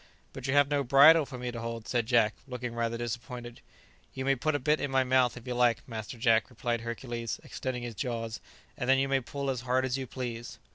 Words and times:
"But 0.33 0.47
you 0.47 0.53
have 0.53 0.67
no 0.67 0.83
bridle 0.83 1.27
for 1.27 1.37
me 1.37 1.51
to 1.51 1.59
hold," 1.59 1.87
said 1.87 2.07
Jack, 2.07 2.33
looking 2.47 2.73
rather 2.73 2.97
disappointed. 2.97 3.61
"You 4.15 4.25
may 4.25 4.33
put 4.35 4.55
a 4.55 4.57
bit 4.59 4.79
in 4.81 4.89
my 4.89 5.03
mouth 5.03 5.37
if 5.37 5.45
you 5.45 5.53
like, 5.53 5.87
master 5.87 6.17
Jack," 6.17 6.49
replied 6.49 6.81
Hercules, 6.81 7.39
extending 7.43 7.83
his 7.83 7.93
jaws, 7.93 8.39
"and 8.75 8.89
then 8.89 8.97
you 8.97 9.07
may 9.07 9.19
pull 9.19 9.51
as 9.51 9.61
hard 9.61 9.85
as 9.85 9.99
you 9.99 10.07
please." 10.07 10.57